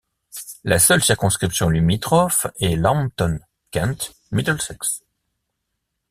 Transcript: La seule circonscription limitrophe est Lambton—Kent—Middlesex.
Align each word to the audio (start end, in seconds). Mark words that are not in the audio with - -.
La 0.63 0.79
seule 0.79 1.03
circonscription 1.03 1.69
limitrophe 1.69 2.47
est 2.59 2.75
Lambton—Kent—Middlesex. 2.75 5.03